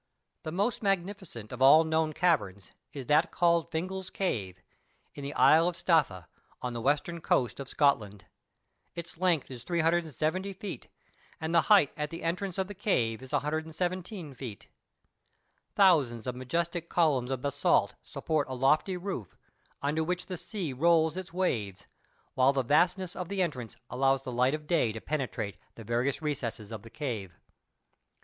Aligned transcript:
The 0.41 0.51
most 0.51 0.81
magnificent 0.81 1.51
of 1.51 1.61
all 1.61 1.83
known 1.83 2.11
caverns, 2.13 2.71
is 2.91 3.05
that 3.05 3.29
called 3.31 3.69
Fingal's 3.69 4.09
Cave, 4.09 4.59
in 5.13 5.23
the 5.23 5.35
Isle 5.35 5.67
of 5.67 5.75
Staffa, 5.75 6.25
on 6.59 6.73
the 6.73 6.81
western 6.81 7.21
coast 7.21 7.59
of 7.59 7.69
Scotland. 7.69 8.25
Its 8.95 9.19
length 9.19 9.51
is 9.51 9.61
370 9.63 10.53
feet; 10.53 10.87
and 11.39 11.53
the 11.53 11.61
height 11.69 11.93
at 11.95 12.09
the 12.09 12.23
entrance 12.23 12.57
of 12.57 12.65
the 12.65 12.73
cave 12.73 13.21
is 13.21 13.31
117 13.31 14.33
feet. 14.33 14.69
Thousands 15.75 16.25
of 16.25 16.35
majestic 16.35 16.89
columns 16.89 17.29
of 17.29 17.43
basalts 17.43 17.93
support 18.01 18.49
a 18.49 18.55
lofty 18.55 18.97
roof, 18.97 19.37
under 19.83 20.03
which 20.03 20.25
the 20.25 20.35
sea 20.37 20.73
rolls 20.73 21.15
its 21.15 21.31
waves, 21.31 21.85
while 22.33 22.53
the 22.53 22.63
vastness 22.63 23.15
of 23.15 23.29
the 23.29 23.43
entrance 23.43 23.75
allows 23.91 24.23
the 24.23 24.31
light 24.31 24.55
of 24.55 24.65
day 24.65 24.91
to 24.91 24.99
penetrate 24.99 25.57
the 25.75 25.83
various 25.83 26.23
recesses 26.23 26.71
of 26.71 26.81
the 26.81 26.89
cave. 26.89 27.37